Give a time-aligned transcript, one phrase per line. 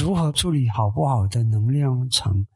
[0.00, 2.46] 如何处理好不好的能量场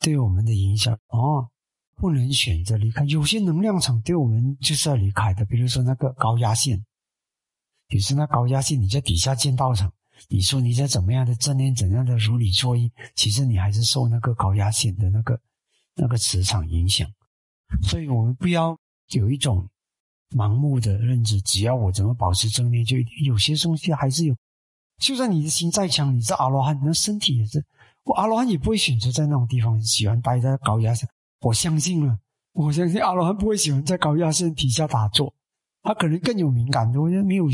[0.00, 0.92] 对我们的影响？
[1.08, 1.48] 哦，
[1.96, 3.04] 不能选择离开。
[3.04, 6.84] 有些能量场对我们就是要离开的，比如说那个高压线，
[7.88, 9.90] 比如说那高压线，你在底下建道场，
[10.28, 15.40] 你说你在怎么样的正念、怎样的如理作意，其实你还是受那个高压线的那个
[15.94, 17.10] 那个磁场影响。
[17.82, 18.78] 所以我们不要
[19.12, 19.66] 有一种
[20.36, 24.36] 盲目的认知，只要我怎么保持正念，就有些东西还是有。
[25.00, 27.64] 就算你的心再强，你是阿罗汉，那身体也是。
[28.04, 31.08] 我阿罗汉也不会选择在那种地方，喜欢待在高压线。
[31.40, 32.18] 我相信了，
[32.52, 35.32] 我相信阿罗汉不会喜欢在高压线底下打坐，
[35.82, 37.46] 他可能更有敏感的，我觉得没有，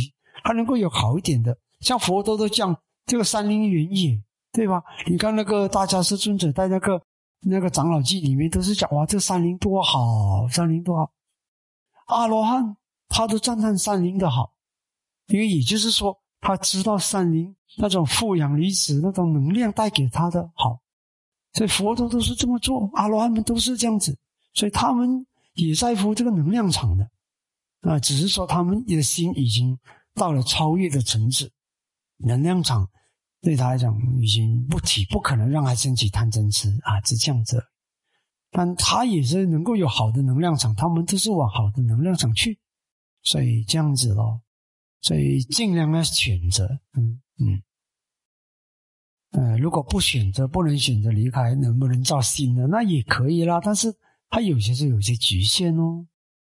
[0.42, 1.56] 他能够有好一点的。
[1.80, 2.76] 像佛陀都讲
[3.06, 4.20] 这个山林原野，
[4.52, 4.82] 对吧？
[5.06, 7.00] 你看那个大迦叶尊者在那个
[7.42, 11.12] 那个长老记里面都是讲哇，这山林多好，山林多好。
[12.06, 12.76] 阿罗汉
[13.08, 14.52] 他都赞叹山林的好，
[15.28, 16.20] 因为也就是说。
[16.46, 20.80] 他知道山林那种负氧离子那种能量带给他的好，
[21.54, 24.16] 所以佛陀都是这么做，阿罗汉们都是这样子，
[24.54, 27.10] 所以他们也在乎这个能量场的，
[27.80, 29.76] 啊，只是说他们的心已经
[30.14, 31.50] 到了超越的层次，
[32.18, 32.88] 能量场
[33.42, 37.60] 对他来讲已经不提，不可能让他升起贪嗔痴啊，是这样子，
[38.52, 42.60] 但他也是能够有好的能量场，他们都是往好的能量场去，
[43.24, 44.42] 所以这样子咯。
[45.06, 47.62] 所以尽量要选择，嗯嗯，
[49.30, 52.66] 呃，如果不选择，不能选择离开，能不能造新的？
[52.66, 53.60] 那也可以啦。
[53.62, 53.94] 但是
[54.28, 56.04] 它有些是有些局限哦。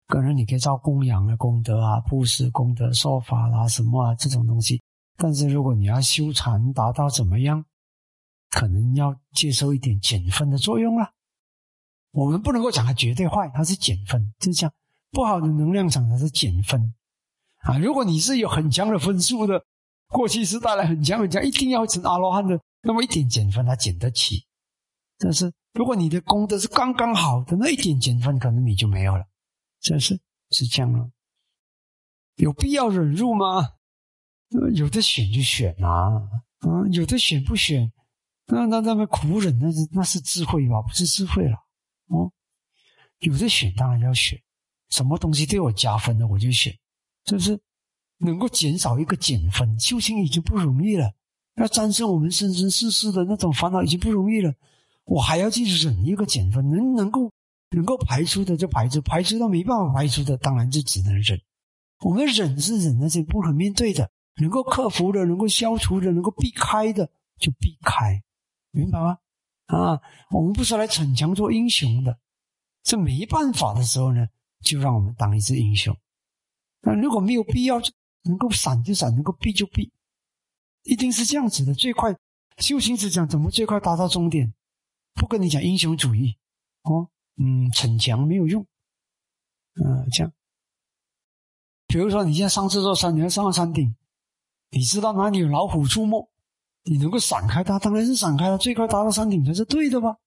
[0.07, 4.81] 可能你可以造供养的功德啊，布施功德、说法啦什么啊这种东西。
[5.17, 7.65] 但是如果你要修禅达到怎么样，
[8.51, 11.11] 可能要接受一点减分的作用了。
[12.11, 14.73] 我们不能够讲它绝对坏，它是减分，就是这样。
[15.11, 16.93] 不好的能量场它是减分。
[17.65, 19.63] 啊，如果你是有很强的分数的，
[20.07, 24.45] 过去是带来很强很强，一定要成阿罗汉的，那么一点减分他减得起。
[25.17, 29.25] 但是如果你的功德是刚刚好的，那一点减分可能你就没有了。
[29.81, 30.19] 这是
[30.51, 31.09] 是这样了。
[32.35, 33.73] 有必要忍辱吗？
[34.75, 36.21] 有的选就选啊，
[36.59, 37.91] 啊，有的选不选，
[38.45, 40.81] 那那那么苦忍，那是那是智慧吧？
[40.81, 41.57] 不是智慧了。
[42.09, 42.31] 哦，
[43.19, 44.39] 有的选当然要选，
[44.89, 46.71] 什么东西对我加分的我就选。
[47.25, 47.59] 就是
[48.19, 51.11] 能够减少一个减分，修行已经不容易了。
[51.55, 54.53] 要战胜我们生生世世的那种烦恼已经不容易了，
[55.05, 57.31] 我还要去忍一个减分，能能够
[57.71, 61.39] 能够排除的就排除，排除到没办法排除的，当然就只能忍。
[62.01, 64.11] 我们忍是忍那些不可面对的，
[64.41, 67.09] 能够克服的，能够消除的，能够避开的
[67.39, 68.21] 就避开，
[68.71, 69.17] 明白吗？
[69.67, 72.19] 啊，我们不是来逞强做英雄的，
[72.83, 74.27] 这没办法的时候呢，
[74.61, 75.95] 就让我们当一只英雄。
[76.85, 77.81] 那如果没有必要，
[78.23, 79.91] 能够闪就闪，能够避就避，
[80.83, 81.73] 一定是这样子的。
[81.73, 82.15] 最快
[82.59, 84.53] 修行是讲怎么最快达到终点，
[85.15, 86.37] 不跟你讲英雄主义
[86.83, 88.65] 哦，嗯，逞强没有用，
[89.83, 90.31] 嗯，这样。
[91.87, 93.95] 比如说你现在上这座山，你要上到山顶，
[94.69, 96.29] 你知道哪里有老虎出没，
[96.83, 100.17] 你能够闪开它，当然是闪开了，最快达到山顶才是对的吧？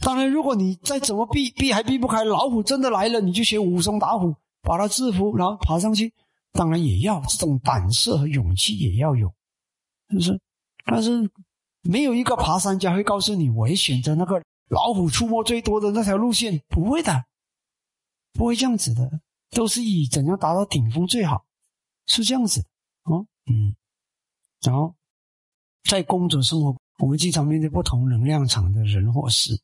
[0.00, 4.34] 当然，如果你再怎么避，避还避不开，老虎真的来了，你就学武松打虎。
[4.64, 6.12] 把他制服，然后爬上去，
[6.52, 9.28] 当然也要这种胆色和勇气也要有，
[10.08, 10.40] 是不是？
[10.86, 11.30] 但是
[11.82, 17.24] 没有一个爬山家会告诉你，我会选择那个老虎出没最多的那条路线，不会的，
[18.32, 19.20] 不会这样子的，
[19.50, 21.44] 都是以怎样达到顶峰最好，
[22.06, 22.64] 是这样子，
[23.04, 23.76] 哦，嗯，
[24.62, 24.94] 然后
[25.88, 29.60] 在工作生活，我们经常面对不同能量场的人或事，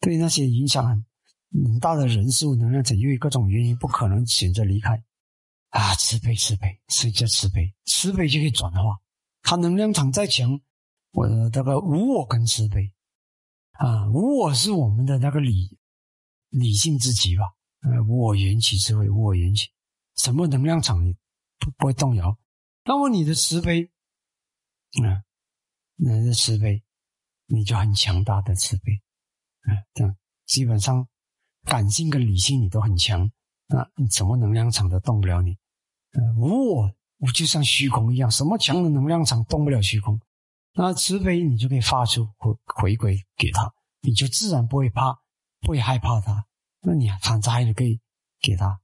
[0.00, 0.88] 对那些影响。
[0.88, 1.04] 很
[1.52, 5.02] 很大的人数能量场，因为各种原因不可能选择离开
[5.70, 5.94] 啊！
[5.96, 7.74] 慈悲，慈悲，谁叫慈悲？
[7.86, 9.00] 慈悲就可以转化。
[9.42, 10.60] 他能量场再强，
[11.10, 12.92] 我的这个无我跟慈悲
[13.72, 15.76] 啊，无我是我们的那个理
[16.50, 17.44] 理性之极吧？
[17.80, 19.68] 呃，无我缘起智慧，无我缘起，
[20.16, 21.16] 什么能量场你
[21.58, 22.38] 不不会动摇？
[22.84, 23.90] 那么你的慈悲
[25.02, 25.24] 啊，
[25.96, 26.80] 你的慈悲，
[27.46, 28.92] 你就很强大的慈悲
[29.62, 31.08] 啊，这样基本上。
[31.64, 33.30] 感性跟理性你都很强，
[33.68, 35.56] 那你什么能量场都动不了你。
[36.36, 40.20] 无我，我就像虚空一样，什么强的能量场动不了虚空。
[40.72, 45.18] 那慈悲你就可以发出回回归给他，你就自然不会怕，
[45.60, 46.46] 不会害怕他。
[46.82, 48.00] 那你还反灾你可以
[48.40, 48.80] 给他，